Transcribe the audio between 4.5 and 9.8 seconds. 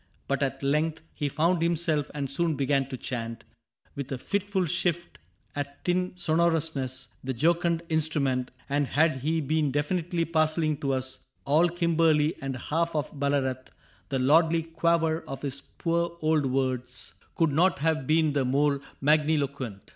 shift at thin sonorousness The jocund instrument; and had he been